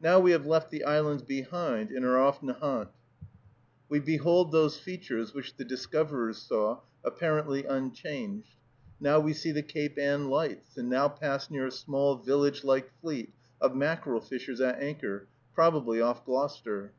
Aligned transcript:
Now 0.00 0.18
we 0.18 0.30
have 0.30 0.46
left 0.46 0.70
the 0.70 0.82
islands 0.84 1.22
behind 1.22 1.90
and 1.90 2.02
are 2.02 2.18
off 2.18 2.40
Nahant. 2.40 2.88
We 3.90 4.00
behold 4.00 4.50
those 4.50 4.78
features 4.78 5.34
which 5.34 5.56
the 5.58 5.64
discoverers 5.66 6.38
saw, 6.38 6.80
apparently 7.04 7.66
unchanged. 7.66 8.54
Now 8.98 9.20
we 9.20 9.34
see 9.34 9.52
the 9.52 9.60
Cape 9.62 9.98
Ann 9.98 10.30
lights, 10.30 10.78
and 10.78 10.88
now 10.88 11.10
pass 11.10 11.50
near 11.50 11.66
a 11.66 11.70
small 11.70 12.16
village 12.16 12.64
like 12.64 12.90
fleet 13.02 13.34
of 13.60 13.76
mackerel 13.76 14.22
fishers 14.22 14.62
at 14.62 14.80
anchor, 14.82 15.28
probably 15.52 16.00
off 16.00 16.24
Gloucester. 16.24 16.94